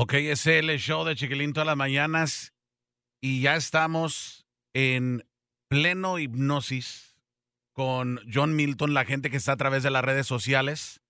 Ok, 0.00 0.14
es 0.14 0.46
el 0.46 0.68
show 0.78 1.04
de 1.04 1.16
Chiquilín 1.16 1.52
todas 1.52 1.66
las 1.66 1.76
mañanas 1.76 2.54
y 3.20 3.40
ya 3.40 3.56
estamos 3.56 4.46
en 4.72 5.26
pleno 5.66 6.20
hipnosis 6.20 7.16
con 7.72 8.20
John 8.32 8.54
Milton, 8.54 8.94
la 8.94 9.04
gente 9.04 9.28
que 9.28 9.36
está 9.36 9.50
a 9.50 9.56
través 9.56 9.82
de 9.82 9.90
las 9.90 10.04
redes 10.04 10.28
sociales. 10.28 11.00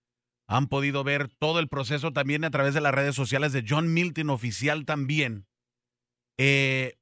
Han 0.46 0.68
podido 0.68 1.04
ver 1.04 1.28
todo 1.28 1.60
el 1.60 1.68
proceso 1.68 2.14
también 2.14 2.46
a 2.46 2.50
través 2.50 2.72
de 2.72 2.80
las 2.80 2.94
redes 2.94 3.14
sociales 3.14 3.52
de 3.52 3.62
John 3.68 3.92
Milton 3.92 4.30
Oficial 4.30 4.86
también. 4.86 5.46
Eh, 6.38 6.94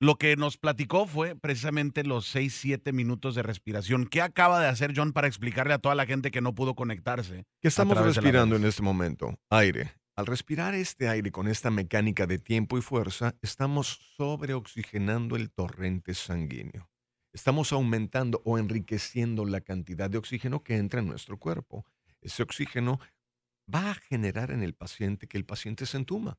lo 0.00 0.16
que 0.16 0.34
nos 0.36 0.56
platicó 0.56 1.06
fue 1.06 1.36
precisamente 1.36 2.04
los 2.04 2.24
6, 2.28 2.54
7 2.58 2.92
minutos 2.94 3.34
de 3.34 3.42
respiración. 3.42 4.06
¿Qué 4.06 4.22
acaba 4.22 4.60
de 4.60 4.68
hacer 4.68 4.94
John 4.96 5.12
para 5.12 5.26
explicarle 5.26 5.74
a 5.74 5.78
toda 5.78 5.94
la 5.94 6.06
gente 6.06 6.30
que 6.30 6.40
no 6.40 6.54
pudo 6.54 6.74
conectarse? 6.74 7.44
¿Qué 7.60 7.68
estamos 7.68 7.98
respirando 7.98 8.56
en 8.56 8.64
este 8.64 8.82
momento? 8.82 9.38
Aire. 9.50 10.01
Al 10.22 10.26
respirar 10.26 10.76
este 10.76 11.08
aire 11.08 11.32
con 11.32 11.48
esta 11.48 11.68
mecánica 11.72 12.28
de 12.28 12.38
tiempo 12.38 12.78
y 12.78 12.80
fuerza, 12.80 13.34
estamos 13.42 13.98
sobreoxigenando 14.16 15.34
el 15.34 15.50
torrente 15.50 16.14
sanguíneo. 16.14 16.88
Estamos 17.32 17.72
aumentando 17.72 18.40
o 18.44 18.56
enriqueciendo 18.56 19.44
la 19.44 19.62
cantidad 19.62 20.08
de 20.08 20.18
oxígeno 20.18 20.62
que 20.62 20.76
entra 20.76 21.00
en 21.00 21.08
nuestro 21.08 21.40
cuerpo. 21.40 21.84
Ese 22.20 22.44
oxígeno 22.44 23.00
va 23.66 23.90
a 23.90 23.94
generar 23.94 24.52
en 24.52 24.62
el 24.62 24.74
paciente 24.74 25.26
que 25.26 25.38
el 25.38 25.44
paciente 25.44 25.86
se 25.86 25.96
entuma. 25.96 26.38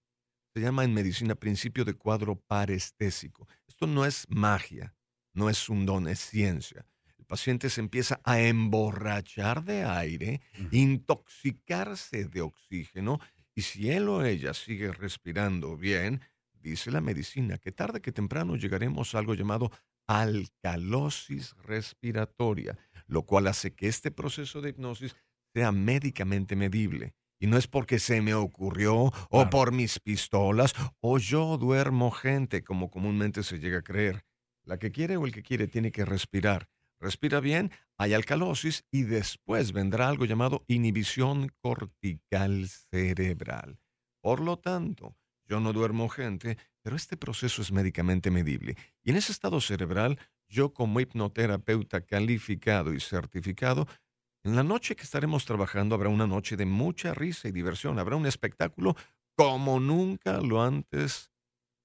Se 0.53 0.61
llama 0.61 0.85
en 0.85 0.93
medicina 0.93 1.35
principio 1.35 1.83
de 1.83 1.95
cuadro 1.95 2.39
parestésico. 2.39 3.49
Esto 3.67 3.85
no 3.85 4.05
es 4.05 4.25
magia, 4.29 4.95
no 5.33 5.49
es 5.49 5.67
un 5.67 5.85
don, 5.85 6.07
es 6.07 6.19
ciencia. 6.19 6.87
El 7.23 7.27
paciente 7.27 7.69
se 7.69 7.79
empieza 7.79 8.19
a 8.25 8.41
emborrachar 8.41 9.63
de 9.63 9.85
aire, 9.85 10.41
intoxicarse 10.71 12.25
de 12.25 12.41
oxígeno, 12.41 13.21
y 13.55 13.61
si 13.61 13.91
él 13.91 14.09
o 14.09 14.25
ella 14.25 14.53
sigue 14.53 14.91
respirando 14.91 15.77
bien, 15.77 16.21
dice 16.53 16.91
la 16.91 17.01
medicina 17.01 17.57
que 17.57 17.71
tarde 17.71 18.01
que 18.01 18.11
temprano 18.11 18.55
llegaremos 18.55 19.13
a 19.13 19.19
algo 19.19 19.33
llamado 19.35 19.71
alcalosis 20.07 21.55
respiratoria, 21.63 22.77
lo 23.07 23.23
cual 23.23 23.47
hace 23.47 23.73
que 23.73 23.87
este 23.87 24.11
proceso 24.11 24.61
de 24.61 24.69
hipnosis 24.69 25.15
sea 25.53 25.71
médicamente 25.71 26.55
medible. 26.55 27.13
Y 27.39 27.47
no 27.47 27.57
es 27.57 27.67
porque 27.67 27.99
se 27.99 28.21
me 28.21 28.33
ocurrió, 28.33 29.11
o 29.29 29.49
por 29.49 29.73
mis 29.73 29.99
pistolas, 29.99 30.73
o 31.01 31.17
yo 31.17 31.57
duermo 31.57 32.09
gente, 32.09 32.63
como 32.63 32.89
comúnmente 32.89 33.43
se 33.43 33.59
llega 33.59 33.79
a 33.79 33.83
creer. 33.83 34.23
La 34.63 34.79
que 34.79 34.91
quiere 34.91 35.17
o 35.17 35.25
el 35.25 35.33
que 35.33 35.43
quiere 35.43 35.67
tiene 35.67 35.91
que 35.91 36.05
respirar. 36.05 36.69
Respira 37.03 37.41
bien, 37.41 37.69
hay 37.97 38.13
alcalosis 38.13 38.85
y 38.89 39.03
después 39.03 39.73
vendrá 39.73 40.07
algo 40.07 40.23
llamado 40.23 40.63
inhibición 40.69 41.51
cortical 41.59 42.69
cerebral. 42.69 43.77
Por 44.21 44.39
lo 44.39 44.57
tanto, 44.57 45.17
yo 45.45 45.59
no 45.59 45.73
duermo 45.73 46.07
gente, 46.07 46.57
pero 46.81 46.95
este 46.95 47.17
proceso 47.17 47.61
es 47.61 47.73
médicamente 47.73 48.31
medible. 48.31 48.77
Y 49.03 49.09
en 49.09 49.17
ese 49.17 49.33
estado 49.33 49.59
cerebral, 49.59 50.17
yo 50.47 50.73
como 50.73 51.01
hipnoterapeuta 51.01 52.05
calificado 52.05 52.93
y 52.93 53.01
certificado, 53.01 53.85
en 54.45 54.55
la 54.55 54.63
noche 54.63 54.95
que 54.95 55.03
estaremos 55.03 55.43
trabajando 55.43 55.95
habrá 55.95 56.07
una 56.07 56.25
noche 56.25 56.55
de 56.55 56.65
mucha 56.65 57.13
risa 57.13 57.49
y 57.49 57.51
diversión, 57.51 57.99
habrá 57.99 58.15
un 58.15 58.27
espectáculo 58.27 58.95
como 59.35 59.81
nunca 59.81 60.39
lo 60.39 60.61
antes 60.63 61.33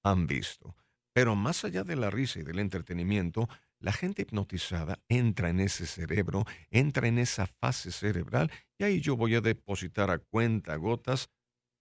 han 0.01 0.27
visto. 0.27 0.77
Pero 1.11 1.35
más 1.35 1.65
allá 1.65 1.83
de 1.83 1.97
la 1.97 2.09
risa 2.09 2.39
y 2.39 2.43
del 2.43 2.59
entretenimiento, 2.59 3.49
la 3.79 3.93
gente 3.93 4.23
hipnotizada 4.23 4.99
entra 5.07 5.49
en 5.49 5.59
ese 5.59 5.85
cerebro, 5.85 6.45
entra 6.69 7.07
en 7.07 7.17
esa 7.17 7.47
fase 7.47 7.91
cerebral 7.91 8.51
y 8.77 8.83
ahí 8.83 9.01
yo 9.01 9.15
voy 9.15 9.35
a 9.35 9.41
depositar 9.41 10.11
a 10.11 10.19
cuenta 10.19 10.75
gotas 10.75 11.29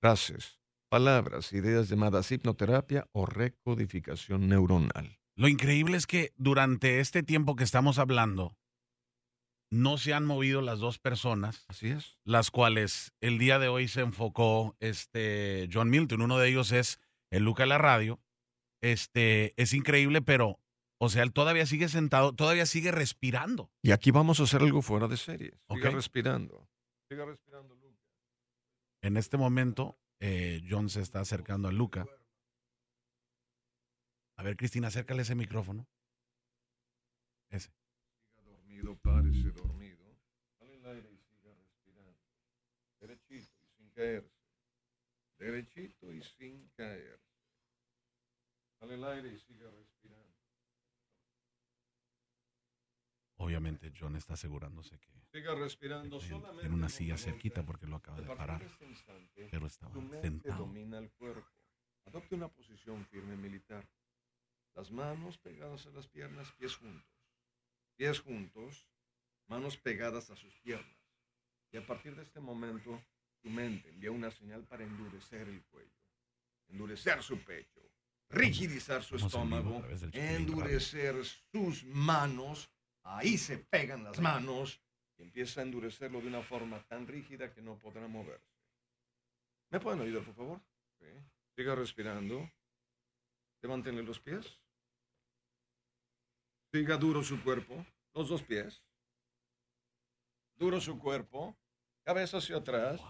frases, 0.01 0.61
palabras, 0.89 1.53
ideas 1.53 1.89
llamadas 1.89 2.31
hipnoterapia 2.31 3.09
o 3.13 3.27
recodificación 3.27 4.49
neuronal. 4.49 5.19
Lo 5.35 5.49
increíble 5.49 5.97
es 5.97 6.07
que 6.07 6.33
durante 6.37 7.01
este 7.01 7.23
tiempo 7.23 7.57
que 7.57 7.65
estamos 7.65 7.99
hablando, 7.99 8.57
no 9.70 9.98
se 9.98 10.14
han 10.14 10.25
movido 10.25 10.63
las 10.63 10.79
dos 10.79 10.98
personas, 10.98 11.67
Así 11.69 11.89
es. 11.89 12.19
las 12.25 12.51
cuales 12.51 13.13
el 13.20 13.39
día 13.39 13.58
de 13.58 13.69
hoy 13.69 13.87
se 13.87 14.01
enfocó 14.01 14.77
este 14.81 15.69
John 15.73 15.91
Milton. 15.91 16.23
Uno 16.23 16.39
de 16.39 16.48
ellos 16.48 16.73
es 16.73 17.01
el 17.31 17.45
Luca 17.45 17.64
de 17.64 17.69
la 17.69 17.79
radio. 17.79 18.20
Este 18.81 19.53
es 19.61 19.75
increíble, 19.75 20.23
pero, 20.23 20.58
o 20.98 21.09
sea, 21.09 21.23
él 21.23 21.33
todavía 21.33 21.64
sigue 21.67 21.89
sentado, 21.89 22.35
todavía 22.35 22.67
sigue 22.67 22.91
respirando. 22.92 23.70
Y 23.83 23.92
aquí 23.92 24.11
vamos 24.11 24.41
a 24.41 24.45
hacer 24.45 24.63
algo 24.63 24.83
fuera 24.83 25.09
de 25.09 25.17
serie. 25.17 25.53
Siga 25.69 25.89
Ok. 25.89 25.95
respirando. 25.95 26.69
Siga 27.09 27.25
respirando, 27.25 27.75
Luca. 27.75 28.03
En 29.03 29.17
este 29.17 29.37
momento, 29.37 29.98
eh, 30.20 30.61
John 30.69 30.89
se 30.91 31.01
está 31.01 31.20
acercando 31.20 31.69
a 31.69 31.73
Luca. 31.73 32.07
A 34.37 34.42
ver, 34.42 34.57
Cristina, 34.57 34.89
acércale 34.89 35.23
ese 35.23 35.35
micrófono. 35.35 35.87
Ese. 37.51 37.70
Siga 37.70 38.42
dormido, 38.42 38.97
párese 38.98 39.51
dormido. 39.53 40.05
Dale 40.61 40.75
el 40.75 40.87
aire 40.87 41.11
y 41.13 41.19
siga 41.19 41.55
respirando. 41.55 42.19
Derechito 43.01 43.57
y 43.63 43.69
sin 43.77 43.91
caerse. 43.91 44.31
Derechito 45.39 46.13
y 46.13 46.23
sin 46.23 46.69
caerse. 46.77 47.25
Dale 48.81 48.95
el 48.95 49.05
aire 49.05 49.33
y 49.33 49.39
siga 49.39 49.70
respirando. 49.70 50.27
Obviamente, 53.41 53.93
John 53.99 54.17
está 54.17 54.35
asegurándose 54.35 54.99
que 54.99 55.09
Siga 55.33 55.55
respirando 55.55 56.17
en- 56.21 56.29
solamente. 56.29 56.67
en 56.67 56.73
una 56.75 56.89
silla 56.89 57.17
se 57.17 57.31
cerquita 57.31 57.65
porque 57.65 57.87
lo 57.87 57.97
acaba 57.97 58.21
de 58.21 58.27
parar, 58.27 58.63
este 58.63 58.85
instante, 58.87 59.49
pero 59.51 59.67
estaba 59.67 59.95
sentado. 60.21 60.59
domina 60.67 60.99
el 60.99 61.11
cuerpo. 61.13 61.49
Adopte 62.07 62.35
una 62.35 62.49
posición 62.49 63.05
firme 63.07 63.37
militar. 63.37 63.89
Las 64.75 64.91
manos 64.91 65.39
pegadas 65.39 65.87
a 65.87 65.91
las 65.91 66.09
piernas, 66.09 66.51
pies 66.53 66.77
juntos. 66.77 67.09
Pies 67.97 68.21
juntos, 68.21 68.89
manos 69.47 69.77
pegadas 69.77 70.31
a 70.31 70.37
sus 70.37 70.59
piernas. 70.61 70.97
Y 71.70 71.77
a 71.77 71.87
partir 71.87 72.17
de 72.17 72.23
este 72.23 72.41
momento, 72.41 73.01
tu 73.41 73.51
mente 73.51 73.89
envía 73.91 74.11
una 74.11 74.31
señal 74.31 74.65
para 74.65 74.83
endurecer 74.85 75.49
el 75.49 75.63
cuello, 75.67 75.93
endurecer 76.69 77.23
su 77.23 77.39
pecho, 77.45 77.83
rigidizar 78.31 79.03
su 79.03 79.17
estómago, 79.17 79.85
endurecer 80.13 81.25
sus 81.53 81.85
manos. 81.85 82.69
Ahí 83.03 83.39
se 83.39 83.59
pegan 83.59 84.05
las 84.05 84.20
manos 84.20 84.81
y 85.17 85.23
empieza 85.23 85.61
a 85.61 85.64
endurecerlo 85.64 86.20
de 86.20 86.29
una 86.29 86.42
forma 86.42 86.83
tan 86.86 87.07
rígida 87.07 87.53
que 87.53 87.63
no 87.63 87.79
podrá 87.79 88.07
moverse. 88.07 88.59
¿Me 89.70 89.81
pueden 89.81 90.01
ayudar, 90.01 90.25
por 90.25 90.35
favor? 90.35 90.61
Sí. 90.98 91.07
Siga 91.57 91.75
respirando. 91.75 92.51
Levántenle 93.61 94.03
los 94.03 94.20
pies. 94.20 94.61
Siga 96.73 96.97
duro 96.97 97.23
su 97.23 97.42
cuerpo. 97.42 97.85
Los 98.14 98.29
dos 98.29 98.42
pies. 98.42 98.83
Duro 100.57 100.81
su 100.81 100.98
cuerpo. 100.98 101.57
Cabeza 102.05 102.39
hacia 102.39 102.57
atrás. 102.57 103.01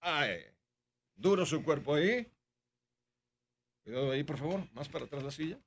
Ay. 0.00 0.44
Duro 1.14 1.44
su 1.44 1.62
cuerpo 1.62 1.94
ahí. 1.94 2.30
Cuidado 3.84 4.10
ahí, 4.12 4.24
por 4.24 4.38
favor. 4.38 4.72
Más 4.72 4.88
para 4.88 5.04
atrás 5.04 5.22
la 5.22 5.30
silla. 5.30 5.60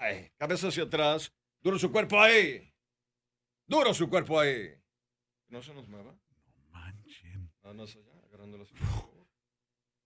Ay. 0.00 0.30
Cabeza 0.38 0.68
hacia 0.68 0.84
atrás. 0.84 1.32
Duro 1.62 1.78
su 1.78 1.92
cuerpo 1.92 2.18
ahí. 2.20 2.72
Duro 3.66 3.92
su 3.92 4.08
cuerpo 4.08 4.40
ahí. 4.40 4.70
No 5.48 5.62
se 5.62 5.74
nos 5.74 5.86
mueva. 5.88 6.12
No 6.12 6.68
manchen. 6.70 7.52
Más 7.62 7.96
allá. 7.96 8.10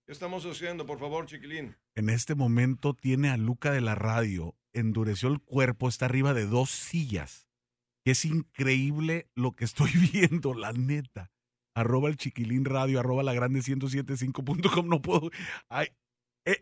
¿Qué 0.05 0.11
estamos 0.11 0.45
haciendo, 0.45 0.85
por 0.85 0.99
favor, 0.99 1.25
chiquilín? 1.25 1.75
En 1.95 2.09
este 2.09 2.35
momento 2.35 2.93
tiene 2.93 3.29
a 3.29 3.37
Luca 3.37 3.71
de 3.71 3.81
la 3.81 3.95
radio, 3.95 4.55
endureció 4.73 5.29
el 5.29 5.41
cuerpo, 5.41 5.87
está 5.89 6.05
arriba 6.05 6.35
de 6.35 6.45
dos 6.45 6.69
sillas. 6.69 7.47
Es 8.03 8.23
increíble 8.25 9.29
lo 9.33 9.53
que 9.53 9.65
estoy 9.65 9.89
viendo, 10.13 10.53
la 10.53 10.73
neta. 10.73 11.31
Arroba 11.73 12.09
el 12.09 12.17
chiquilín 12.17 12.65
radio, 12.65 12.99
arroba 12.99 13.23
la 13.23 13.33
grande 13.33 13.61
1075.com, 13.61 14.87
no 14.87 15.01
puedo. 15.01 15.31
Ay, 15.69 15.87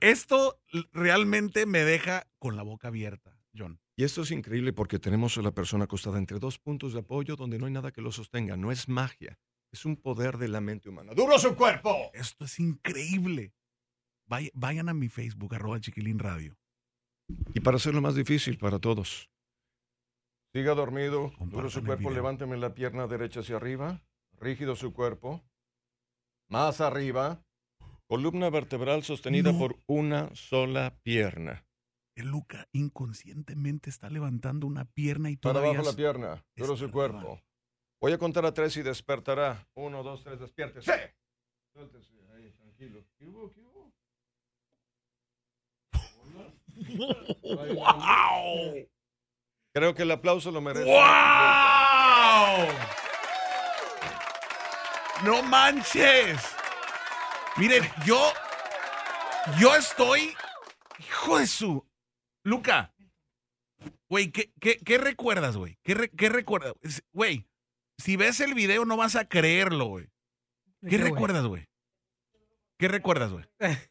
esto 0.01 0.59
realmente 0.91 1.65
me 1.65 1.79
deja 1.79 2.27
con 2.39 2.55
la 2.55 2.63
boca 2.63 2.87
abierta, 2.87 3.37
John. 3.55 3.79
Y 3.95 4.03
esto 4.05 4.21
es 4.23 4.31
increíble 4.31 4.73
porque 4.73 4.97
tenemos 4.97 5.37
a 5.37 5.41
la 5.41 5.51
persona 5.51 5.83
acostada 5.83 6.17
entre 6.17 6.39
dos 6.39 6.57
puntos 6.57 6.93
de 6.93 6.99
apoyo 7.01 7.35
donde 7.35 7.59
no 7.59 7.67
hay 7.67 7.73
nada 7.73 7.91
que 7.91 8.01
lo 8.01 8.11
sostenga. 8.11 8.57
No 8.57 8.71
es 8.71 8.89
magia, 8.89 9.37
es 9.71 9.85
un 9.85 9.97
poder 9.97 10.37
de 10.37 10.47
la 10.47 10.61
mente 10.61 10.89
humana. 10.89 11.13
¡Duro 11.13 11.37
su 11.37 11.55
cuerpo! 11.55 12.09
Esto 12.13 12.45
es 12.45 12.59
increíble. 12.59 13.53
Vay- 14.25 14.51
vayan 14.53 14.89
a 14.89 14.93
mi 14.93 15.09
Facebook, 15.09 15.53
arroba 15.53 15.79
chiquilín 15.79 16.17
radio. 16.17 16.57
Y 17.53 17.59
para 17.59 17.77
hacerlo 17.77 18.01
más 18.01 18.15
difícil 18.15 18.57
para 18.57 18.79
todos. 18.79 19.29
Siga 20.53 20.73
dormido, 20.75 21.33
duro 21.39 21.69
su 21.69 21.83
cuerpo, 21.83 22.09
levánteme 22.11 22.57
la 22.57 22.73
pierna 22.75 23.07
derecha 23.07 23.39
hacia 23.41 23.55
arriba, 23.57 24.01
rígido 24.39 24.75
su 24.75 24.93
cuerpo, 24.93 25.43
más 26.47 26.79
arriba, 26.79 27.42
columna 28.13 28.51
vertebral 28.51 29.01
sostenida 29.03 29.51
No. 29.51 29.57
por 29.57 29.79
una 29.87 30.29
sola 30.35 30.95
pierna. 31.01 31.65
El 32.15 32.27
Luca 32.27 32.67
inconscientemente 32.71 33.89
está 33.89 34.07
levantando 34.11 34.67
una 34.67 34.85
pierna 34.85 35.31
y 35.31 35.35
Para 35.37 35.53
todavía... 35.53 35.79
abajo 35.79 35.89
la 35.89 35.95
pierna, 35.95 36.45
duro 36.55 36.77
su 36.77 36.91
cuerpo. 36.91 37.41
Voy 37.99 38.11
a 38.13 38.19
contar 38.19 38.45
a 38.45 38.53
tres 38.53 38.77
y 38.77 38.83
despertará. 38.83 39.67
Uno, 39.73 40.03
dos, 40.03 40.23
tres, 40.23 40.39
despiértese. 40.39 41.15
¡Wow! 47.41 48.87
Creo 49.73 49.95
que 49.95 50.03
el 50.03 50.11
aplauso 50.11 50.51
lo 50.51 50.61
merece. 50.61 50.85
¡Wow! 50.85 51.01
¡No 55.25 55.41
manches! 55.41 56.55
Miren, 57.57 57.83
yo. 58.05 58.19
Yo 59.59 59.75
estoy. 59.75 60.33
Hijo 60.99 61.39
de 61.39 61.47
su. 61.47 61.85
Luca. 62.43 62.93
Güey, 64.09 64.31
¿qué, 64.31 64.51
qué, 64.59 64.77
qué 64.77 64.97
recuerdas, 64.97 65.57
güey? 65.57 65.77
¿Qué, 65.83 65.93
re- 65.93 66.09
qué 66.09 66.29
recuerdas? 66.29 66.73
Güey, 67.13 67.47
si 67.97 68.15
ves 68.15 68.39
el 68.39 68.53
video 68.53 68.85
no 68.85 68.95
vas 68.97 69.15
a 69.15 69.25
creerlo, 69.27 69.85
güey. 69.87 70.07
¿De 70.81 70.89
¿Qué 70.89 70.97
recuerdas, 70.97 71.45
güey? 71.45 71.67
¿Qué 72.77 72.87
recuerdas, 72.87 73.31
güey? 73.31 73.45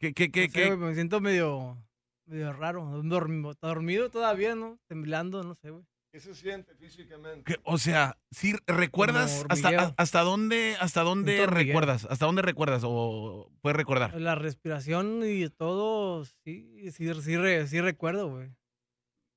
¿Qué, 0.00 0.12
qué, 0.12 0.30
qué, 0.30 0.46
No 0.46 0.52
sé, 0.52 0.52
qué? 0.52 0.66
güey, 0.74 0.78
me 0.90 0.94
siento 0.94 1.20
medio, 1.20 1.78
medio 2.26 2.52
raro. 2.52 2.84
Dormido, 3.02 3.54
dormido 3.60 4.10
todavía, 4.10 4.54
¿no? 4.54 4.78
Temblando, 4.88 5.42
no 5.42 5.54
sé, 5.54 5.70
güey. 5.70 5.84
¿Qué 6.12 6.20
se 6.20 6.34
siente 6.34 6.74
físicamente? 6.76 7.56
O 7.64 7.76
sea, 7.78 8.16
si 8.30 8.54
recuerdas 8.66 9.44
hasta, 9.48 9.94
hasta 9.98 10.20
dónde, 10.22 10.76
hasta 10.80 11.02
dónde 11.02 11.46
recuerdas, 11.46 12.06
hasta 12.08 12.24
dónde 12.26 12.42
recuerdas 12.42 12.82
o 12.84 13.50
puedes 13.60 13.76
recordar. 13.76 14.18
La 14.20 14.34
respiración 14.34 15.20
y 15.26 15.48
todo, 15.50 16.24
sí, 16.24 16.90
sí, 16.92 17.12
sí, 17.22 17.36
re- 17.36 17.66
sí 17.66 17.80
recuerdo, 17.80 18.30
güey. 18.30 18.48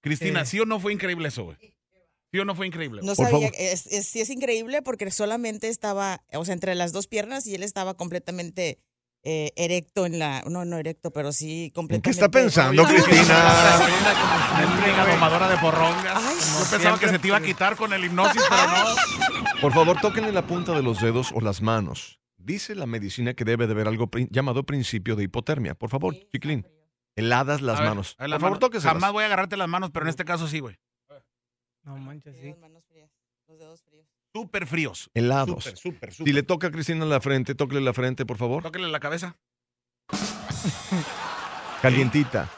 Cristina, 0.01 0.41
Eh. 0.43 0.45
¿sí 0.45 0.59
o 0.61 0.65
no 0.65 0.79
fue 0.79 0.93
increíble 0.93 1.27
eso, 1.27 1.43
güey? 1.43 1.57
¿Sí 2.31 2.39
o 2.39 2.45
no 2.45 2.55
fue 2.55 2.67
increíble? 2.67 3.01
No 3.01 3.15
Por 3.15 3.25
sabía, 3.25 3.47
favor. 3.49 3.51
es, 3.57 3.85
es- 3.87 4.07
sí 4.07 4.21
es 4.21 4.29
increíble 4.29 4.81
porque 4.81 5.09
solamente 5.11 5.67
estaba, 5.67 6.23
o 6.31 6.45
sea, 6.45 6.53
entre 6.53 6.75
las 6.75 6.93
dos 6.93 7.07
piernas 7.07 7.45
y 7.47 7.55
él 7.55 7.63
estaba 7.63 7.95
completamente 7.95 8.79
eh, 9.23 9.51
erecto 9.55 10.05
en 10.05 10.17
la, 10.19 10.43
no, 10.49 10.63
no 10.65 10.77
erecto, 10.77 11.11
pero 11.11 11.31
sí 11.31 11.65
¿En 11.65 11.69
completamente. 11.71 12.03
qué 12.07 12.11
está 12.11 12.29
pensando, 12.29 12.83
Cristina? 12.85 13.17
Mendiga 14.59 15.05
domadora 15.07 15.47
de 15.49 15.57
porrongas. 15.57 16.15
Ay, 16.23 16.35
Yo 16.63 16.69
pensaba 16.71 16.99
que 16.99 17.09
se 17.09 17.19
te 17.19 17.27
iba 17.27 17.37
a 17.37 17.41
quitar 17.41 17.75
con 17.75 17.93
el 17.93 18.03
hipnosis, 18.05 18.41
pero 18.49 18.67
no. 18.67 19.59
Por 19.61 19.73
favor, 19.73 19.99
tóquenle 20.01 20.31
la 20.31 20.45
punta 20.47 20.73
de 20.73 20.83
los 20.83 21.01
dedos 21.01 21.31
o 21.33 21.41
las 21.41 21.61
manos. 21.61 22.19
Dice 22.37 22.75
la 22.75 22.85
medicina 22.85 23.33
que 23.33 23.43
debe 23.45 23.67
de 23.67 23.73
haber 23.73 23.87
algo 23.87 24.07
pri- 24.07 24.27
llamado 24.31 24.63
principio 24.63 25.15
de 25.15 25.23
hipotermia. 25.23 25.75
Por 25.75 25.89
favor, 25.89 26.15
chiquilín, 26.31 26.65
heladas 27.15 27.61
las 27.61 27.79
ver, 27.79 27.89
manos. 27.89 28.15
a 28.17 28.23
ver, 28.23 28.29
las 28.29 28.37
Por 28.37 28.41
favor, 28.41 28.51
manos. 28.51 28.59
tóqueselas. 28.59 28.93
Jamás 28.93 29.11
voy 29.11 29.23
a 29.23 29.25
agarrarte 29.27 29.57
las 29.57 29.67
manos, 29.67 29.91
pero 29.91 30.05
en 30.05 30.09
este 30.09 30.23
caso 30.25 30.47
sí, 30.47 30.59
güey. 30.59 30.77
No 31.83 31.97
manches, 31.97 32.35
Sí, 32.35 32.41
sí. 32.43 32.47
las 32.49 32.57
manos 32.59 32.83
frías, 32.85 33.09
los 33.47 33.57
dedos 33.59 33.81
fríos. 33.83 33.88
Súper 34.33 34.67
fríos. 34.67 35.09
Helados. 35.13 35.63
Súper, 35.63 35.77
súper, 35.77 36.11
Si 36.11 36.17
súper. 36.17 36.33
le 36.35 36.43
toca 36.43 36.67
a 36.67 36.71
Cristina 36.71 37.05
la 37.05 37.19
frente, 37.19 37.55
tóquele 37.55 37.81
la 37.81 37.93
frente, 37.93 38.25
por 38.25 38.37
favor. 38.37 38.63
Tóquele 38.63 38.87
la 38.89 38.99
cabeza. 38.99 39.35
Calientita. 41.81 42.49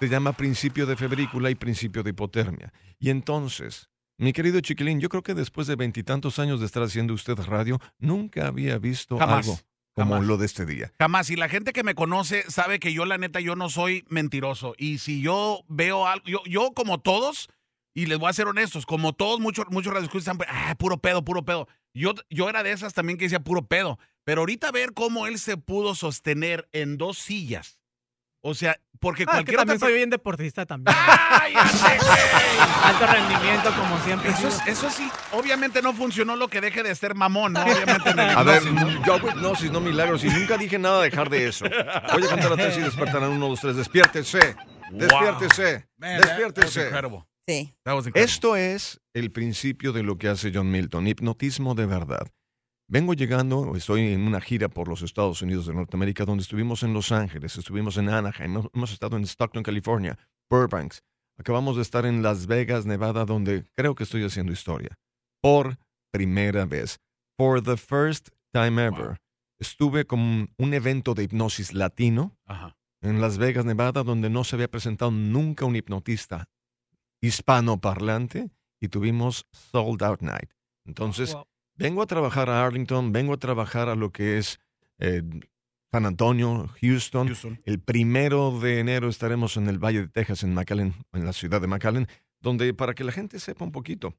Se 0.00 0.08
llama 0.08 0.32
principio 0.32 0.86
de 0.86 0.96
febrícula 0.96 1.50
y 1.50 1.54
principio 1.54 2.02
de 2.02 2.10
hipotermia. 2.10 2.72
Y 2.98 3.10
entonces, 3.10 3.88
mi 4.18 4.32
querido 4.32 4.60
chiquilín, 4.60 5.00
yo 5.00 5.08
creo 5.08 5.22
que 5.22 5.34
después 5.34 5.66
de 5.66 5.76
veintitantos 5.76 6.38
años 6.38 6.60
de 6.60 6.66
estar 6.66 6.82
haciendo 6.82 7.14
usted 7.14 7.36
radio, 7.38 7.78
nunca 7.98 8.48
había 8.48 8.78
visto 8.78 9.16
Jamás, 9.18 9.46
algo 9.46 9.60
como 9.94 10.12
jamás. 10.14 10.26
lo 10.26 10.36
de 10.38 10.46
este 10.46 10.66
día. 10.66 10.92
Jamás. 10.98 11.30
Y 11.30 11.36
la 11.36 11.48
gente 11.48 11.72
que 11.72 11.84
me 11.84 11.94
conoce 11.94 12.42
sabe 12.50 12.80
que 12.80 12.92
yo, 12.92 13.04
la 13.04 13.18
neta, 13.18 13.38
yo 13.40 13.54
no 13.54 13.68
soy 13.68 14.04
mentiroso. 14.08 14.74
Y 14.76 14.98
si 14.98 15.20
yo 15.22 15.62
veo 15.68 16.06
algo, 16.06 16.24
yo, 16.26 16.42
yo 16.46 16.72
como 16.74 17.00
todos, 17.00 17.48
y 17.94 18.06
les 18.06 18.18
voy 18.18 18.30
a 18.30 18.32
ser 18.32 18.46
honestos, 18.46 18.86
como 18.86 19.12
todos, 19.12 19.38
muchos, 19.40 19.66
muchos 19.70 19.92
radioescuchas 19.92 20.28
están, 20.28 20.46
ah, 20.48 20.74
puro 20.78 20.98
pedo, 20.98 21.24
puro 21.24 21.44
pedo. 21.44 21.68
Yo, 21.94 22.14
yo 22.30 22.48
era 22.48 22.62
de 22.62 22.72
esas 22.72 22.94
también 22.94 23.18
que 23.18 23.26
decía 23.26 23.40
puro 23.40 23.66
pedo. 23.66 23.98
Pero 24.24 24.42
ahorita 24.42 24.70
ver 24.70 24.92
cómo 24.94 25.26
él 25.26 25.38
se 25.38 25.56
pudo 25.56 25.94
sostener 25.94 26.68
en 26.72 26.96
dos 26.96 27.18
sillas. 27.18 27.78
O 28.44 28.54
sea, 28.54 28.80
porque 29.00 29.22
Ah, 29.24 29.26
que 29.26 29.30
cualquier 29.32 29.56
también 29.58 29.76
otra 29.76 29.88
soy 29.88 29.96
bien 29.96 30.10
deportista 30.10 30.64
también. 30.66 30.96
¡Ay! 30.98 31.54
Alto 32.84 33.06
rendimiento, 33.06 33.72
como 33.76 33.98
siempre. 34.00 34.30
Eso, 34.30 34.48
es- 34.48 34.54
sí. 34.54 34.62
eso 34.66 34.90
sí, 34.90 35.08
obviamente 35.32 35.80
no 35.82 35.92
funcionó 35.92 36.34
lo 36.36 36.48
que 36.48 36.60
deje 36.60 36.82
de 36.82 36.94
ser 36.94 37.14
mamón, 37.14 37.52
¿no? 37.52 37.62
Obviamente 37.64 38.10
en 38.10 38.18
el 38.18 38.30
A 38.30 38.42
ver, 38.42 38.62
yo 39.06 39.14
hago 39.14 39.28
hipnosis, 39.28 39.70
no 39.70 39.80
milagros, 39.80 40.24
y 40.24 40.28
nunca 40.28 40.56
dije 40.56 40.78
nada 40.78 41.02
de 41.02 41.10
dejar 41.10 41.30
de 41.30 41.46
eso. 41.48 41.64
Voy 42.12 42.24
a 42.24 42.28
contar 42.30 42.52
a 42.52 42.56
tres 42.56 42.76
y 42.78 42.80
despertarán 42.80 43.30
uno, 43.30 43.48
dos, 43.48 43.60
tres. 43.60 43.76
Despiértese, 43.76 44.56
despiértese, 44.90 45.86
Man, 45.98 46.20
that- 46.20 46.26
that 46.26 46.38
was 46.44 46.54
despiértese. 46.54 46.90
Sí. 47.48 47.74
That 47.84 47.94
was 47.94 48.06
incredible. 48.06 48.24
Esto 48.32 48.56
es 48.56 49.00
el 49.14 49.30
principio 49.32 49.92
de 49.92 50.02
lo 50.02 50.16
que 50.16 50.28
hace 50.28 50.52
John 50.54 50.70
Milton, 50.70 51.06
hipnotismo 51.08 51.74
de 51.74 51.86
verdad. 51.86 52.28
Vengo 52.88 53.14
llegando, 53.14 53.74
estoy 53.74 54.12
en 54.12 54.22
una 54.22 54.40
gira 54.40 54.68
por 54.68 54.86
los 54.88 55.02
Estados 55.02 55.40
Unidos 55.42 55.66
de 55.66 55.74
Norteamérica, 55.74 56.24
donde 56.24 56.42
estuvimos 56.42 56.82
en 56.82 56.92
Los 56.92 57.10
Ángeles, 57.10 57.56
estuvimos 57.56 57.96
en 57.96 58.08
Anaheim, 58.10 58.50
hemos- 58.56 58.68
hemos 58.74 58.92
estado 58.92 59.16
en 59.16 59.24
Stockton, 59.24 59.62
California, 59.62 60.18
Burbanks, 60.50 61.02
acabamos 61.38 61.76
de 61.76 61.82
estar 61.82 62.04
en 62.04 62.22
Las 62.22 62.46
Vegas, 62.46 62.84
Nevada, 62.86 63.24
donde 63.24 63.64
creo 63.74 63.94
que 63.94 64.04
estoy 64.04 64.24
haciendo 64.24 64.52
historia. 64.52 64.98
Por 65.40 65.78
primera 66.12 66.66
vez, 66.66 66.98
for 67.38 67.62
the 67.62 67.76
first 67.78 68.28
time 68.52 68.80
ever, 68.84 69.06
Wow. 69.08 69.16
estuve 69.58 70.04
con 70.04 70.50
un 70.58 70.74
evento 70.74 71.14
de 71.14 71.22
hipnosis 71.24 71.72
latino 71.72 72.36
Ajá. 72.46 72.76
en 73.00 73.20
Las 73.20 73.38
Vegas, 73.38 73.64
Nevada, 73.64 74.02
donde 74.02 74.28
no 74.28 74.44
se 74.44 74.56
había 74.56 74.68
presentado 74.70 75.10
nunca 75.10 75.64
un 75.64 75.76
hipnotista 75.76 76.44
hispanoparlante 77.22 78.50
y 78.80 78.88
tuvimos 78.88 79.46
Sold 79.52 80.02
Out 80.02 80.20
Night. 80.20 80.50
Entonces, 80.84 81.32
Wow. 81.32 81.46
vengo 81.76 82.02
a 82.02 82.06
trabajar 82.06 82.50
a 82.50 82.66
Arlington, 82.66 83.12
vengo 83.12 83.32
a 83.32 83.38
trabajar 83.38 83.88
a 83.88 83.94
lo 83.94 84.10
que 84.10 84.38
es 84.38 84.58
eh, 84.98 85.22
San 85.90 86.06
Antonio, 86.06 86.68
Houston. 86.80 87.28
Houston. 87.28 87.60
El 87.64 87.80
primero 87.80 88.58
de 88.60 88.80
enero 88.80 89.08
estaremos 89.08 89.56
en 89.56 89.68
el 89.68 89.78
Valle 89.78 90.02
de 90.02 90.08
Texas, 90.08 90.42
en 90.42 90.54
McAllen, 90.54 90.94
en 91.12 91.24
la 91.24 91.32
ciudad 91.32 91.60
de 91.60 91.66
McAllen, 91.66 92.08
donde 92.40 92.72
para 92.74 92.94
que 92.94 93.04
la 93.04 93.12
gente 93.12 93.38
sepa 93.38 93.64
un 93.64 93.72
poquito, 93.72 94.14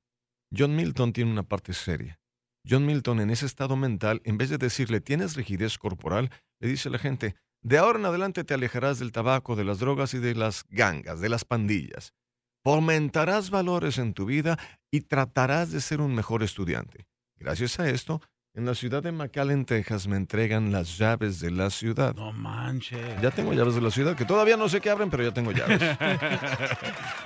John 0.55 0.75
Milton 0.75 1.13
tiene 1.13 1.31
una 1.31 1.43
parte 1.43 1.73
seria. 1.73 2.19
John 2.67 2.85
Milton 2.85 3.19
en 3.19 3.29
ese 3.31 3.45
estado 3.45 3.75
mental, 3.75 4.21
en 4.23 4.37
vez 4.37 4.49
de 4.49 4.57
decirle 4.57 5.01
tienes 5.01 5.35
rigidez 5.35 5.77
corporal, 5.77 6.29
le 6.59 6.69
dice 6.69 6.87
a 6.87 6.91
la 6.91 6.99
gente, 6.99 7.35
de 7.61 7.77
ahora 7.77 7.99
en 7.99 8.05
adelante 8.05 8.43
te 8.43 8.53
alejarás 8.53 8.99
del 8.99 9.11
tabaco, 9.11 9.55
de 9.55 9.65
las 9.65 9.79
drogas 9.79 10.13
y 10.13 10.19
de 10.19 10.35
las 10.35 10.63
gangas, 10.69 11.19
de 11.19 11.29
las 11.29 11.43
pandillas. 11.43 12.13
Fomentarás 12.63 13.49
valores 13.49 13.97
en 13.97 14.13
tu 14.13 14.25
vida 14.25 14.57
y 14.91 15.01
tratarás 15.01 15.71
de 15.71 15.81
ser 15.81 15.99
un 15.99 16.15
mejor 16.15 16.43
estudiante. 16.43 17.05
Gracias 17.37 17.77
a 17.79 17.89
esto, 17.89 18.21
en 18.55 18.65
la 18.65 18.73
ciudad 18.73 19.03
de 19.03 19.11
McAllen, 19.11 19.65
Texas, 19.65 20.07
me 20.07 20.15
entregan 20.15 20.71
las 20.71 20.97
llaves 20.97 21.41
de 21.41 21.51
la 21.51 21.69
ciudad. 21.69 22.15
No 22.15 22.31
manches. 22.31 23.21
Ya 23.21 23.31
tengo 23.31 23.51
llaves 23.53 23.75
de 23.75 23.81
la 23.81 23.91
ciudad, 23.91 24.15
que 24.15 24.23
todavía 24.23 24.55
no 24.55 24.69
sé 24.69 24.79
qué 24.79 24.89
abren, 24.89 25.09
pero 25.09 25.23
ya 25.23 25.33
tengo 25.33 25.51
llaves. 25.51 25.81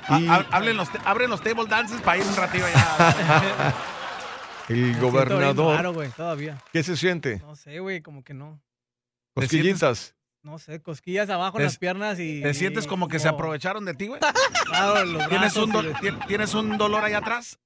Y- 0.10 0.28
hablen 0.28 0.78
los, 0.78 0.88
abren 1.06 1.30
los 1.30 1.42
table 1.42 1.66
dances 1.68 2.02
para 2.02 2.18
ir 2.18 2.24
un 2.26 2.36
ratillo 2.36 2.66
allá. 2.66 3.76
El 4.70 4.94
Me 4.94 5.00
gobernador, 5.00 5.76
raro, 5.78 5.94
güey, 5.94 6.10
todavía. 6.12 6.58
¿qué 6.74 6.82
se 6.84 6.98
siente? 6.98 7.38
No 7.40 7.56
sé, 7.56 7.80
güey, 7.80 8.02
como 8.02 8.24
que 8.24 8.34
no. 8.34 8.60
¿Te 9.36 9.48
sientes- 9.48 9.80
Cosquillitas. 9.82 10.16
No 10.48 10.60
sé, 10.60 10.82
cosquillas 10.82 11.30
abajo 11.30 11.58
¿Te- 11.58 11.64
en 11.64 11.68
las 11.68 11.78
piernas 11.78 12.18
y... 12.22 12.42
¿Te 12.42 12.54
sientes 12.54 12.88
como 12.88 13.10
que 13.10 13.20
se 13.20 13.28
aprovecharon 13.28 13.84
de 13.84 13.94
ti, 13.94 14.08
güey? 14.08 14.22
Claro, 14.66 15.04
los 15.04 15.28
¿Tienes 15.28 15.54
brazos 15.54 15.68
un, 15.68 16.20
¿Tienes 16.26 16.54
un 16.54 16.78
dolor 16.78 17.04
ahí 17.04 17.12
atrás? 17.12 17.60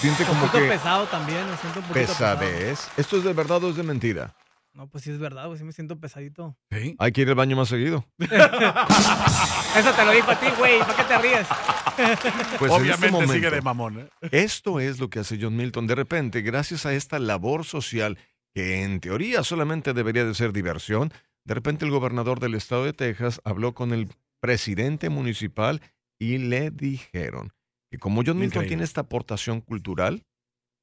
Siente 0.00 0.22
Un 0.22 0.28
como 0.28 0.40
poquito 0.42 0.58
que 0.62 0.68
pesado 0.68 1.06
también, 1.06 1.40
me 1.50 1.56
siento 1.56 1.80
un 1.80 1.86
poquito 1.86 2.06
pesado. 2.06 2.38
pesadez. 2.38 2.88
¿Esto 2.96 3.16
es 3.16 3.24
de 3.24 3.32
verdad 3.32 3.64
o 3.64 3.70
es 3.70 3.76
de 3.76 3.82
mentira? 3.82 4.36
No, 4.72 4.86
pues 4.88 5.02
sí 5.02 5.10
es 5.10 5.18
verdad, 5.18 5.46
güey, 5.46 5.58
sí 5.58 5.64
me 5.64 5.72
siento 5.72 5.98
pesadito. 5.98 6.56
Sí. 6.70 6.94
Hay 7.00 7.10
que 7.10 7.22
ir 7.22 7.28
al 7.28 7.34
baño 7.34 7.56
más 7.56 7.68
seguido. 7.70 8.06
Eso 8.18 9.92
te 9.92 10.04
lo 10.04 10.12
dijo 10.12 10.30
a 10.30 10.38
ti, 10.38 10.46
güey, 10.58 10.78
¿para 10.78 10.94
qué 10.96 11.02
te 11.04 11.18
ríes? 11.18 11.46
Pues 11.96 12.70
este 12.70 12.82
Obviamente 12.82 13.10
momento, 13.10 13.32
sigue 13.32 13.50
de 13.50 13.62
mamón, 13.62 13.98
¿eh? 14.00 14.28
Esto 14.30 14.78
es 14.80 15.00
lo 15.00 15.08
que 15.10 15.20
hace 15.20 15.38
John 15.40 15.56
Milton. 15.56 15.86
De 15.86 15.94
repente, 15.94 16.42
gracias 16.42 16.84
a 16.86 16.92
esta 16.92 17.18
labor 17.18 17.64
social, 17.64 18.18
que 18.54 18.82
en 18.84 19.00
teoría 19.00 19.42
solamente 19.42 19.94
debería 19.94 20.26
de 20.26 20.34
ser 20.34 20.52
diversión, 20.52 21.10
de 21.46 21.54
repente 21.54 21.84
el 21.84 21.92
gobernador 21.92 22.40
del 22.40 22.54
estado 22.54 22.84
de 22.84 22.92
Texas 22.92 23.40
habló 23.44 23.72
con 23.74 23.92
el 23.92 24.08
presidente 24.40 25.08
municipal 25.08 25.80
y 26.18 26.38
le 26.38 26.70
dijeron 26.70 27.52
que 27.90 27.98
como 27.98 28.22
John 28.26 28.38
Milton 28.38 28.46
Increíble. 28.46 28.68
tiene 28.68 28.84
esta 28.84 29.02
aportación 29.02 29.60
cultural, 29.60 30.24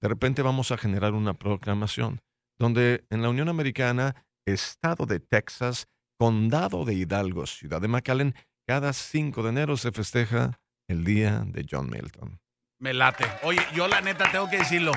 de 0.01 0.07
repente 0.07 0.41
vamos 0.41 0.71
a 0.71 0.77
generar 0.77 1.13
una 1.13 1.33
proclamación 1.33 2.21
donde 2.57 3.05
en 3.09 3.21
la 3.21 3.29
Unión 3.29 3.49
Americana, 3.49 4.25
estado 4.45 5.05
de 5.05 5.19
Texas, 5.19 5.87
condado 6.17 6.85
de 6.85 6.93
Hidalgo, 6.93 7.45
ciudad 7.45 7.81
de 7.81 7.89
McAllen, 7.89 8.35
cada 8.65 8.93
5 8.93 9.43
de 9.43 9.49
enero 9.49 9.75
se 9.75 9.91
festeja 9.91 10.61
el 10.87 11.03
día 11.03 11.43
de 11.45 11.65
John 11.69 11.89
Milton. 11.89 12.39
Me 12.79 12.93
late. 12.93 13.25
Oye, 13.43 13.61
yo 13.73 13.87
la 13.87 14.01
neta 14.01 14.31
tengo 14.31 14.49
que 14.49 14.59
decirlo. 14.59 14.91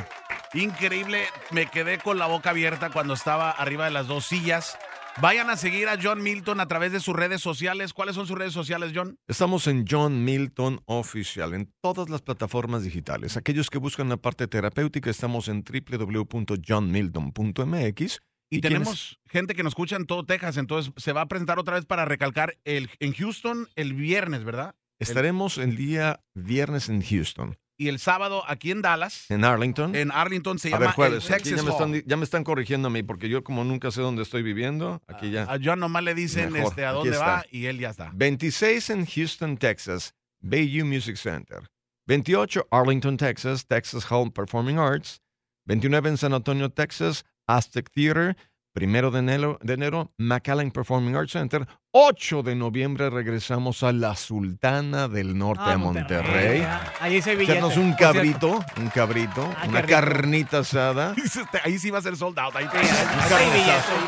Increíble. 0.55 1.25
Me 1.51 1.67
quedé 1.67 1.99
con 1.99 2.19
la 2.19 2.27
boca 2.27 2.51
abierta 2.51 2.91
cuando 2.91 3.15
estaba 3.15 3.51
arriba 3.51 3.87
de 3.87 3.91
las 3.93 4.07
dos 4.07 4.27
sillas. 4.27 4.79
Vayan 5.23 5.49
a 5.49 5.57
seguir 5.57 5.89
a 5.89 5.97
John 6.01 6.23
Milton 6.23 6.61
a 6.61 6.69
través 6.69 6.93
de 6.93 7.01
sus 7.01 7.17
redes 7.17 7.41
sociales. 7.41 7.95
¿Cuáles 7.95 8.17
son 8.17 8.27
sus 8.27 8.37
redes 8.37 8.53
sociales, 8.53 8.93
John? 8.95 9.19
Estamos 9.27 9.67
en 9.67 9.87
John 9.89 10.23
Milton 10.25 10.83
Oficial, 10.85 11.55
en 11.55 11.73
todas 11.81 12.11
las 12.11 12.21
plataformas 12.21 12.85
digitales. 12.85 13.39
Aquellos 13.39 13.71
que 13.71 13.79
buscan 13.79 14.11
la 14.11 14.19
parte 14.19 14.47
terapéutica, 14.47 15.09
estamos 15.09 15.49
en 15.49 15.65
www.johnmilton.mx 15.65 18.21
Y, 18.51 18.59
¿Y 18.59 18.61
quién 18.61 18.75
tenemos 18.75 19.19
gente 19.25 19.55
que 19.55 19.63
nos 19.63 19.71
escucha 19.71 19.97
en 19.97 20.05
todo 20.05 20.27
Texas, 20.27 20.59
entonces 20.59 20.93
se 20.99 21.13
va 21.13 21.23
a 21.23 21.29
presentar 21.29 21.59
otra 21.59 21.77
vez 21.77 21.87
para 21.87 22.05
recalcar 22.05 22.59
el, 22.65 22.91
en 23.01 23.15
Houston 23.15 23.69
el 23.75 23.95
viernes, 23.95 24.45
¿verdad? 24.45 24.75
Estaremos 24.99 25.57
el 25.57 25.77
día 25.77 26.21
viernes 26.35 26.91
en 26.91 27.01
Houston, 27.03 27.57
Y 27.79 27.89
el 27.89 27.99
sábado 27.99 28.43
aquí 28.47 28.71
en 28.71 28.81
Dallas, 28.81 29.31
en 29.31 29.45
Arlington. 29.45 29.95
en 29.95 30.11
Arlington 30.11 30.59
se 30.59 30.69
a 30.69 30.71
llama 30.73 30.81
ver, 30.81 30.89
el 30.89 30.95
jueves. 30.95 31.27
Texas 31.27 31.57
ya, 31.57 31.63
me 31.63 31.71
están, 31.71 32.03
ya 32.07 32.17
me 32.17 32.25
están 32.25 32.43
corrigiendo 32.43 32.89
a 32.89 32.91
mí 32.91 33.03
porque 33.03 33.29
yo 33.29 33.45
como 33.45 33.65
nunca 33.65 33.91
sé 33.91 34.01
dónde 34.01 34.23
estoy 34.23 34.43
viviendo, 34.43 35.03
aquí 35.09 35.31
ya. 35.31 35.43
A 35.45 35.59
John 35.63 35.81
nomás 35.81 36.03
le 36.03 36.15
dicen 36.15 36.53
Mejor, 36.53 36.71
este, 36.71 36.87
a 36.87 36.93
dónde 36.93 37.17
va 37.19 37.45
y 37.51 37.67
él 37.67 37.79
ya 37.79 37.91
está. 37.91 38.11
26 38.15 38.91
en 38.91 39.07
Houston, 39.07 39.57
Texas, 39.59 40.15
Bayview 40.41 40.87
Music 40.87 41.17
Center. 41.17 41.69
28 42.07 42.69
Arlington, 42.71 43.17
Texas, 43.17 43.67
Texas 43.67 44.07
Hall 44.11 44.33
Performing 44.33 44.79
Arts. 44.79 45.21
29 45.67 46.09
en 46.11 46.17
San 46.17 46.33
Antonio, 46.33 46.71
Texas, 46.71 47.25
Aztec 47.47 47.91
Theater. 47.91 48.37
Primero 48.77 49.11
de 49.11 49.21
enero, 49.21 49.59
de 49.63 49.73
enero, 49.73 50.13
McAllen 50.19 50.71
Performing 50.71 51.17
Arts 51.17 51.33
Center. 51.33 51.67
8 51.93 52.43
de 52.43 52.55
noviembre 52.55 53.09
regresamos 53.09 53.83
a 53.83 53.91
la 53.91 54.15
Sultana 54.15 55.09
del 55.09 55.39
Norte, 55.39 55.63
Ah, 55.65 55.73
a 55.73 55.79
Monterrey. 55.79 56.61
ah, 56.61 56.93
Ahí 57.01 57.23
se. 57.23 57.43
Echarnos 57.43 57.79
un 57.79 57.95
cabrito, 57.95 58.63
un 58.77 58.91
cabrito, 58.91 59.51
Ah, 59.57 59.65
una 59.67 59.81
carnita 59.83 60.59
asada. 60.59 61.15
Ahí 61.65 61.79
sí 61.79 61.89
va 61.91 62.01
a 62.01 62.03
ser 62.03 62.19
sold 62.19 62.39
out. 62.39 62.55
Ahí, 62.55 62.67
Sí, 62.71 62.77
ahí. 62.77 62.87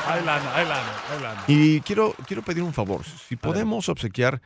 Ahí 0.06 0.24
lana, 0.26 0.54
ahí 0.54 0.68
lana, 0.68 0.92
ahí 1.12 1.22
lana. 1.22 1.44
Y 1.46 1.80
quiero, 1.80 2.14
quiero 2.26 2.42
pedir 2.42 2.62
un 2.62 2.74
favor. 2.74 3.04
Si 3.06 3.36
podemos 3.36 3.88
obsequiar, 3.88 4.42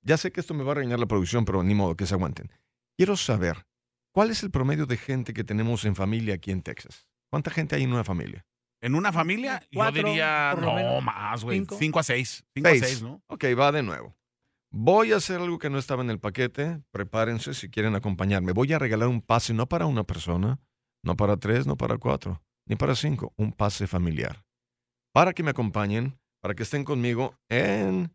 ya 0.00 0.16
sé 0.16 0.32
que 0.32 0.40
esto 0.40 0.54
me 0.54 0.64
va 0.64 0.72
a 0.72 0.76
reñar 0.76 0.98
la 0.98 1.04
producción, 1.04 1.44
pero 1.44 1.62
ni 1.62 1.74
modo 1.74 1.96
que 1.96 2.06
se 2.06 2.14
aguanten. 2.14 2.50
Quiero 2.96 3.14
saber, 3.18 3.66
¿cuál 4.10 4.30
es 4.30 4.42
el 4.42 4.50
promedio 4.50 4.86
de 4.86 4.96
gente 4.96 5.34
que 5.34 5.44
tenemos 5.44 5.84
en 5.84 5.94
familia 5.96 6.36
aquí 6.36 6.50
en 6.50 6.62
Texas? 6.62 7.06
¿Cuánta 7.30 7.50
gente 7.50 7.76
hay 7.76 7.82
en 7.82 7.92
una 7.92 8.04
familia? 8.04 8.46
En 8.84 8.94
una 8.94 9.12
familia, 9.12 9.62
Cuatro, 9.72 10.02
yo 10.02 10.08
diría, 10.08 10.54
no 10.60 10.74
menos. 10.74 11.02
más, 11.02 11.42
güey. 11.42 11.58
Cinco. 11.60 11.76
Cinco 11.78 11.98
a 12.00 12.02
seis. 12.02 12.44
Cinco 12.54 12.68
a 12.68 12.70
Seis. 12.72 12.82
seis, 12.84 13.02
¿no? 13.02 13.22
Ok, 13.28 13.44
va 13.58 13.72
de 13.72 13.82
nuevo. 13.82 14.14
Voy 14.70 15.12
a 15.12 15.16
hacer 15.16 15.40
algo 15.40 15.58
que 15.58 15.70
no 15.70 15.78
estaba 15.78 16.02
en 16.02 16.10
el 16.10 16.18
paquete. 16.18 16.80
Prepárense 16.90 17.54
si 17.54 17.70
quieren 17.70 17.94
acompañarme. 17.94 18.52
Voy 18.52 18.72
a 18.72 18.78
regalar 18.78 19.08
un 19.08 19.22
pase 19.22 19.54
no 19.54 19.66
para 19.68 19.86
una 19.86 20.04
persona, 20.04 20.60
no 21.02 21.16
para 21.16 21.36
tres, 21.38 21.66
no 21.66 21.76
para 21.76 21.96
cuatro, 21.96 22.42
ni 22.66 22.76
para 22.76 22.94
cinco. 22.94 23.32
Un 23.36 23.52
pase 23.52 23.86
familiar. 23.86 24.44
Para 25.12 25.32
que 25.32 25.42
me 25.42 25.50
acompañen, 25.52 26.18
para 26.40 26.54
que 26.54 26.64
estén 26.64 26.84
conmigo 26.84 27.34
en 27.48 28.12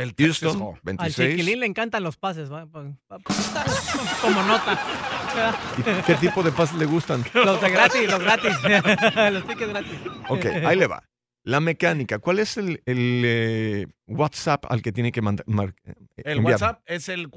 El 0.00 0.14
Texas 0.14 0.38
Houston, 0.40 0.62
Hall. 0.62 0.74
Al 0.74 0.80
26. 0.82 1.30
chiquilín 1.30 1.60
le 1.60 1.66
encantan 1.66 2.02
los 2.02 2.16
pases, 2.16 2.50
va, 2.52 2.66
como 4.22 4.42
nota. 4.42 4.80
¿Y 5.78 5.82
¿Qué 6.06 6.14
tipo 6.14 6.42
de 6.42 6.50
pases 6.52 6.76
le 6.78 6.86
gustan? 6.86 7.24
Los 7.34 7.60
de 7.60 7.70
gratis, 7.70 8.10
los 8.10 8.20
gratis. 8.20 8.52
los 9.32 9.46
tickets 9.46 9.68
gratis. 9.68 9.98
Ok, 10.28 10.44
ahí 10.66 10.76
le 10.76 10.86
va. 10.86 11.02
La 11.42 11.60
mecánica, 11.60 12.18
¿cuál 12.18 12.38
es 12.38 12.56
el, 12.58 12.82
el, 12.84 13.22
eh, 13.24 13.86
WhatsApp 14.06 14.66
al 14.68 14.82
que 14.82 14.92
tiene 14.92 15.10
que 15.10 15.22
mandar? 15.22 15.46
mar- 15.48 15.74
eh, 15.84 15.94
El 16.18 16.38
enviar? 16.38 16.54
WhatsApp 16.60 16.82
es 16.84 17.08
el 17.08 17.30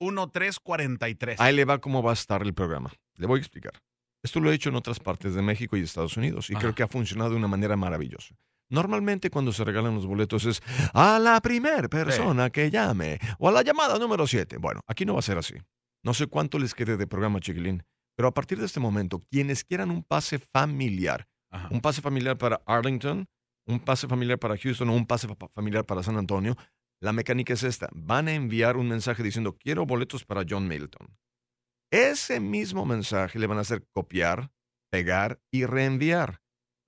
469-389-1343. 0.00 1.36
Ahí 1.38 1.54
le 1.54 1.64
va 1.64 1.78
cómo 1.80 2.02
va 2.02 2.10
a 2.10 2.14
estar 2.14 2.42
el 2.42 2.54
programa. 2.54 2.90
Le 3.16 3.26
voy 3.26 3.38
a 3.38 3.40
explicar. 3.40 3.72
Esto 4.22 4.40
lo 4.40 4.50
he 4.50 4.54
hecho 4.54 4.68
en 4.68 4.76
otras 4.76 5.00
partes 5.00 5.34
de 5.34 5.42
México 5.42 5.76
y 5.76 5.82
Estados 5.82 6.16
Unidos 6.16 6.50
y 6.50 6.54
Ajá. 6.54 6.60
creo 6.62 6.74
que 6.74 6.82
ha 6.82 6.88
funcionado 6.88 7.30
de 7.30 7.36
una 7.36 7.48
manera 7.48 7.76
maravillosa. 7.76 8.34
Normalmente 8.70 9.30
cuando 9.30 9.52
se 9.52 9.64
regalan 9.64 9.94
los 9.96 10.06
boletos 10.06 10.44
es 10.46 10.62
a 10.94 11.18
la 11.18 11.40
primer 11.40 11.88
persona 11.90 12.50
que 12.50 12.70
llame 12.70 13.18
o 13.38 13.48
a 13.48 13.52
la 13.52 13.62
llamada 13.62 13.98
número 13.98 14.26
7. 14.26 14.56
Bueno, 14.58 14.80
aquí 14.86 15.04
no 15.04 15.14
va 15.14 15.18
a 15.18 15.22
ser 15.22 15.36
así. 15.38 15.54
No 16.04 16.14
sé 16.14 16.28
cuánto 16.28 16.58
les 16.58 16.72
quede 16.74 16.96
de 16.96 17.06
programa, 17.06 17.40
chiquilín, 17.40 17.82
pero 18.16 18.28
a 18.28 18.34
partir 18.34 18.58
de 18.58 18.66
este 18.66 18.80
momento, 18.80 19.20
quienes 19.30 19.64
quieran 19.64 19.90
un 19.90 20.02
pase 20.02 20.38
familiar, 20.38 21.26
Ajá. 21.50 21.68
un 21.70 21.80
pase 21.80 22.00
familiar 22.00 22.38
para 22.38 22.62
Arlington, 22.64 23.26
un 23.66 23.80
pase 23.80 24.08
familiar 24.08 24.38
para 24.38 24.56
Houston 24.56 24.88
o 24.88 24.94
un 24.94 25.04
pase 25.06 25.28
fa- 25.28 25.48
familiar 25.54 25.84
para 25.84 26.02
San 26.02 26.16
Antonio, 26.16 26.56
la 27.02 27.12
mecánica 27.12 27.52
es 27.54 27.62
esta. 27.64 27.88
Van 27.92 28.28
a 28.28 28.32
enviar 28.34 28.76
un 28.76 28.88
mensaje 28.88 29.22
diciendo, 29.22 29.56
quiero 29.58 29.84
boletos 29.84 30.24
para 30.24 30.44
John 30.48 30.68
Milton. 30.68 31.16
Ese 31.92 32.40
mismo 32.40 32.86
mensaje 32.86 33.38
le 33.38 33.46
van 33.46 33.58
a 33.58 33.62
hacer 33.62 33.84
copiar, 33.92 34.52
pegar 34.90 35.40
y 35.50 35.66
reenviar. 35.66 36.39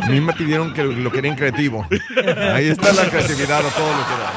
A 0.01 0.09
mí 0.09 0.21
me 0.21 0.33
pidieron 0.33 0.73
que 0.73 0.83
lo 0.85 1.11
querían 1.13 1.37
creativo. 1.37 1.87
Ahí 2.55 2.69
está 2.69 2.93
la 2.95 3.11
creatividad 3.11 3.63
o 3.67 3.69
todo 3.69 3.91
lo 3.91 4.05
que 4.07 4.13
da. 4.13 4.33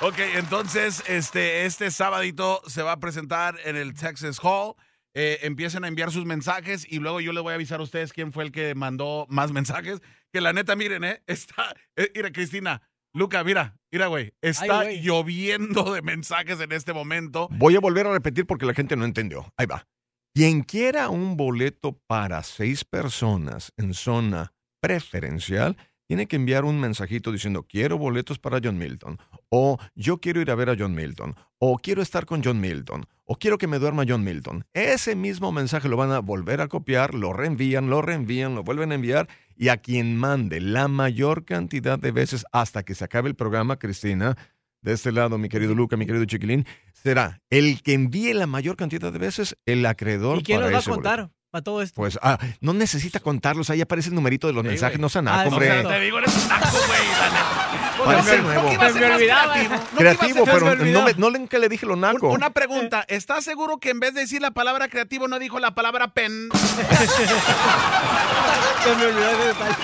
Ok, 0.00 0.18
entonces 0.36 1.02
este, 1.08 1.66
este 1.66 1.90
sabadito 1.90 2.62
se 2.68 2.82
va 2.82 2.92
a 2.92 3.00
presentar 3.00 3.56
en 3.64 3.76
el 3.76 3.94
Texas 3.94 4.38
Hall. 4.42 4.74
Eh, 5.14 5.40
empiecen 5.42 5.82
a 5.82 5.88
enviar 5.88 6.12
sus 6.12 6.24
mensajes 6.24 6.86
y 6.88 7.00
luego 7.00 7.20
yo 7.20 7.32
les 7.32 7.42
voy 7.42 7.50
a 7.50 7.54
avisar 7.56 7.80
a 7.80 7.82
ustedes 7.82 8.12
quién 8.12 8.32
fue 8.32 8.44
el 8.44 8.52
que 8.52 8.76
mandó 8.76 9.26
más 9.28 9.50
mensajes. 9.52 10.00
Que 10.32 10.40
la 10.40 10.52
neta, 10.52 10.76
miren, 10.76 11.02
¿eh? 11.02 11.22
Está, 11.26 11.74
eh, 11.96 12.12
mira, 12.14 12.30
Cristina, 12.30 12.80
Luca, 13.12 13.42
mira, 13.42 13.76
mira, 13.90 14.06
güey, 14.06 14.32
está 14.40 14.84
güey. 14.84 15.00
lloviendo 15.02 15.92
de 15.92 16.02
mensajes 16.02 16.60
en 16.60 16.70
este 16.70 16.92
momento. 16.92 17.48
Voy 17.50 17.74
a 17.74 17.80
volver 17.80 18.06
a 18.06 18.12
repetir 18.12 18.46
porque 18.46 18.66
la 18.66 18.74
gente 18.74 18.94
no 18.94 19.04
entendió. 19.04 19.52
Ahí 19.56 19.66
va. 19.66 19.88
Quien 20.32 20.62
quiera 20.62 21.08
un 21.08 21.36
boleto 21.36 22.00
para 22.06 22.44
seis 22.44 22.84
personas 22.84 23.72
en 23.76 23.94
zona 23.94 24.52
preferencial, 24.80 25.76
tiene 26.08 26.26
que 26.26 26.36
enviar 26.36 26.64
un 26.64 26.80
mensajito 26.80 27.30
diciendo 27.30 27.66
quiero 27.68 27.98
boletos 27.98 28.38
para 28.38 28.60
John 28.64 28.78
Milton, 28.78 29.18
o 29.50 29.78
yo 29.94 30.18
quiero 30.18 30.40
ir 30.40 30.50
a 30.50 30.54
ver 30.54 30.70
a 30.70 30.76
John 30.76 30.94
Milton, 30.94 31.36
o 31.58 31.76
quiero 31.76 32.00
estar 32.00 32.24
con 32.24 32.42
John 32.42 32.60
Milton, 32.60 33.06
o 33.24 33.36
quiero 33.36 33.58
que 33.58 33.66
me 33.66 33.78
duerma 33.78 34.04
John 34.08 34.24
Milton. 34.24 34.64
Ese 34.72 35.14
mismo 35.14 35.52
mensaje 35.52 35.86
lo 35.86 35.98
van 35.98 36.10
a 36.10 36.20
volver 36.20 36.62
a 36.62 36.68
copiar, 36.68 37.12
lo 37.12 37.34
reenvían, 37.34 37.90
lo 37.90 38.00
reenvían, 38.00 38.54
lo 38.54 38.64
vuelven 38.64 38.90
a 38.90 38.94
enviar, 38.94 39.28
y 39.54 39.68
a 39.68 39.76
quien 39.76 40.16
mande 40.16 40.62
la 40.62 40.88
mayor 40.88 41.44
cantidad 41.44 41.98
de 41.98 42.10
veces 42.10 42.46
hasta 42.52 42.84
que 42.84 42.94
se 42.94 43.04
acabe 43.04 43.28
el 43.28 43.34
programa, 43.34 43.78
Cristina, 43.78 44.34
de 44.80 44.94
este 44.94 45.12
lado, 45.12 45.36
mi 45.36 45.50
querido 45.50 45.74
Luca, 45.74 45.98
mi 45.98 46.06
querido 46.06 46.24
Chiquilín, 46.24 46.64
será 46.94 47.42
el 47.50 47.82
que 47.82 47.92
envíe 47.92 48.32
la 48.32 48.46
mayor 48.46 48.76
cantidad 48.76 49.12
de 49.12 49.18
veces 49.18 49.58
el 49.66 49.84
acreedor 49.84 50.38
¿Y 50.38 50.42
quién 50.42 50.60
para 50.60 50.70
los 50.70 50.88
va 50.88 50.90
a 50.90 50.94
contar 50.94 51.18
boleto. 51.18 51.37
Para 51.50 51.62
todo 51.64 51.80
esto? 51.82 51.94
Pues 51.96 52.18
ah, 52.22 52.38
no 52.60 52.72
necesita 52.74 53.20
contarlos, 53.20 53.70
ahí 53.70 53.80
aparece 53.80 54.08
el 54.10 54.14
numerito 54.14 54.46
de 54.46 54.52
los 54.52 54.62
Sí, 54.62 54.68
mensajes, 54.68 54.96
güey. 54.96 55.02
no 55.02 55.08
sean 55.08 55.28
Ah, 55.28 55.44
hombre. 55.46 55.66
cierto. 55.70 55.88
Te 55.88 56.00
digo, 56.00 56.18
eres 56.18 56.34
un 56.36 56.48
naco, 56.48 56.66
güey, 56.70 57.08
la 57.20 57.28
neta. 57.30 57.44
Parece 58.04 58.36
No, 58.38 58.42
nuevo. 58.44 58.62
¿no 58.72 58.78
me 58.78 59.14
olvidaba. 59.14 59.54
creativo? 59.96 60.38
¿No 60.38 60.44
pero 60.52 60.74
no 60.76 61.02
me, 61.02 61.14
no 61.14 61.30
le, 61.30 61.38
nunca 61.38 61.58
le 61.58 61.68
dije 61.68 61.84
lo 61.86 61.96
naco. 61.96 62.28
Una 62.30 62.50
pregunta, 62.50 63.04
¿estás 63.08 63.44
seguro 63.44 63.78
que 63.78 63.90
en 63.90 63.98
vez 64.00 64.14
de 64.14 64.20
decir 64.20 64.40
la 64.40 64.50
palabra 64.52 64.88
creativo 64.88 65.26
no 65.28 65.38
dijo 65.38 65.58
la 65.58 65.74
palabra 65.74 66.08
pen? 66.08 66.48
Se 68.84 68.96
me 68.96 69.06
olvidó 69.06 69.30
ese 69.30 69.46
detalle. 69.48 69.74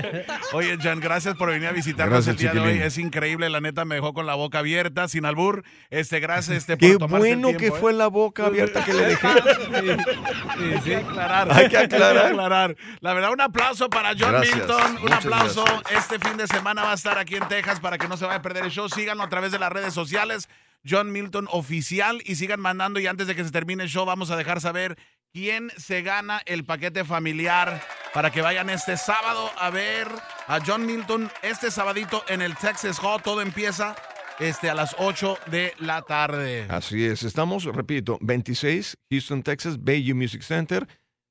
Oye, 0.52 0.78
Jan, 0.80 1.00
gracias 1.00 1.36
por 1.36 1.50
venir 1.50 1.68
a 1.68 1.72
visitarnos 1.72 2.24
Gracias, 2.24 2.36
el 2.36 2.40
día 2.40 2.52
de 2.52 2.60
hoy. 2.60 2.78
Es 2.80 2.96
increíble, 2.96 3.50
la 3.50 3.60
neta 3.60 3.84
me 3.84 3.96
dejó 3.96 4.14
con 4.14 4.26
la 4.26 4.34
boca 4.34 4.60
abierta, 4.60 5.08
sin 5.08 5.26
albur. 5.26 5.62
Este, 5.90 6.18
gracias 6.20 6.56
este, 6.56 6.78
Qué 6.78 6.98
por 6.98 7.10
el 7.10 7.18
bueno 7.18 7.56
que 7.56 7.66
¿eh? 7.66 7.72
fue 7.72 7.92
la 7.92 8.06
boca 8.08 8.46
abierta 8.46 8.84
que 8.84 8.94
le 8.94 9.06
dejé. 9.06 9.28
Hay 9.28 10.80
que 10.80 10.96
aclarar. 10.96 11.52
Hay 11.52 11.68
que 11.68 11.76
aclarar. 11.76 12.26
aclarar. 12.26 12.76
La 13.00 13.12
verdad, 13.12 13.32
un 13.32 13.40
aplauso 13.40 13.90
para 13.90 14.10
John 14.18 14.32
Gracias, 14.32 14.56
Milton. 14.56 14.96
Un 14.96 15.02
muchas 15.02 15.24
aplauso. 15.26 15.64
gracias. 15.64 16.04
Este 16.10 16.18
fin 16.26 16.38
de 16.38 16.46
semana 16.46 16.84
va 16.84 16.92
a 16.92 16.94
estar 16.94 17.18
aquí 17.18 17.36
en 17.36 17.46
Texas 17.48 17.78
para 17.80 17.98
que 17.98 18.08
no 18.08 18.16
se 18.16 18.24
vaya 18.24 18.38
a 18.38 18.42
perder 18.42 18.64
el 18.64 18.70
show. 18.70 18.88
Síganlo 18.88 19.24
a 19.24 19.28
través 19.28 19.52
de 19.52 19.58
las 19.58 19.70
redes 19.70 19.92
sociales. 19.92 20.48
John 20.88 21.12
Milton 21.12 21.48
Oficial 21.50 22.22
y 22.24 22.36
sigan 22.36 22.60
mandando 22.60 23.00
y 23.00 23.06
antes 23.06 23.26
de 23.26 23.34
que 23.34 23.44
se 23.44 23.50
termine 23.50 23.82
el 23.82 23.88
show 23.88 24.06
vamos 24.06 24.30
a 24.30 24.36
dejar 24.36 24.60
saber 24.60 24.96
quién 25.32 25.70
se 25.76 26.02
gana 26.02 26.42
el 26.46 26.64
paquete 26.64 27.04
familiar 27.04 27.82
para 28.14 28.30
que 28.30 28.42
vayan 28.42 28.70
este 28.70 28.96
sábado 28.96 29.50
a 29.58 29.70
ver 29.70 30.08
a 30.46 30.60
John 30.64 30.86
Milton 30.86 31.30
este 31.42 31.70
sabadito 31.70 32.24
en 32.28 32.42
el 32.42 32.56
Texas 32.56 32.98
Hall. 33.02 33.22
Todo 33.22 33.42
empieza 33.42 33.94
este, 34.38 34.70
a 34.70 34.74
las 34.74 34.94
8 34.98 35.38
de 35.50 35.74
la 35.78 36.02
tarde. 36.02 36.66
Así 36.68 37.04
es, 37.04 37.22
estamos, 37.22 37.64
repito, 37.64 38.18
26 38.20 38.96
Houston, 39.10 39.42
Texas, 39.42 39.82
Bayview 39.82 40.16
Music 40.16 40.42
Center, 40.42 40.86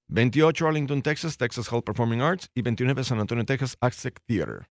28 0.10 0.68
Arlington, 0.68 1.02
Texas, 1.02 1.38
Texas 1.38 1.72
Hall 1.72 1.84
Performing 1.84 2.22
Arts 2.22 2.50
y 2.56 2.62
29 2.62 3.04
San 3.04 3.20
Antonio, 3.20 3.46
Texas, 3.46 3.78
Aztec 3.82 4.20
Theater. 4.26 4.66